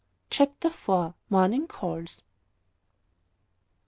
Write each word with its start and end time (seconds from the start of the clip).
CHAPTER 0.31 0.71
FOUR. 0.71 1.13
MORNING 1.29 1.67
CALLS. 1.67 2.23